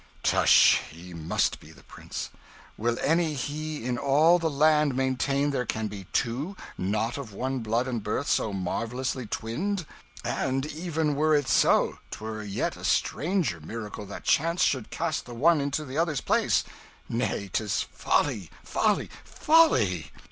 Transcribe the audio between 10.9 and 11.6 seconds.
were it